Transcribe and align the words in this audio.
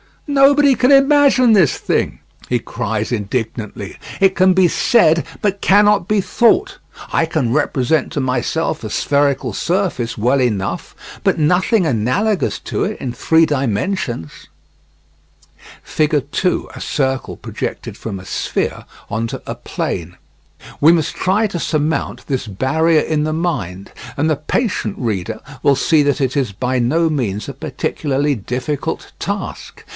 "Nobody 0.25 0.75
can 0.75 0.91
imagine 0.93 1.51
this 1.53 1.77
thing," 1.77 2.19
he 2.47 2.57
cries 2.57 3.11
indignantly. 3.11 3.97
"It 4.21 4.33
can 4.33 4.53
be 4.53 4.67
said, 4.69 5.25
but 5.41 5.59
cannot 5.59 6.07
be 6.07 6.21
thought. 6.21 6.77
I 7.11 7.25
can 7.25 7.51
represent 7.53 8.13
to 8.13 8.21
myself 8.21 8.81
a 8.85 8.89
spherical 8.89 9.51
surface 9.51 10.17
well 10.17 10.39
enough, 10.41 10.95
but 11.23 11.37
nothing 11.37 11.85
analogous 11.85 12.57
to 12.59 12.85
it 12.85 12.99
in 13.01 13.11
three 13.13 13.45
dimensions." 13.45 14.31
[Figure 15.83 16.21
2: 16.21 16.69
A 16.75 16.79
circle 16.81 17.35
projected 17.35 17.97
from 17.97 18.17
a 18.17 18.25
sphere 18.25 18.85
onto 19.09 19.39
a 19.45 19.53
plane] 19.53 20.15
We 20.79 20.93
must 20.93 21.13
try 21.13 21.45
to 21.47 21.59
surmount 21.59 22.25
this 22.27 22.47
barrier 22.47 23.01
in 23.01 23.25
the 23.25 23.33
mind, 23.33 23.91
and 24.17 24.29
the 24.29 24.37
patient 24.37 24.95
reader 24.97 25.41
will 25.61 25.75
see 25.75 26.01
that 26.03 26.21
it 26.21 26.37
is 26.37 26.53
by 26.53 26.79
no 26.79 27.07
means 27.09 27.49
a 27.49 27.53
particularly 27.53 28.33
difficult 28.33 29.11
task. 29.19 29.83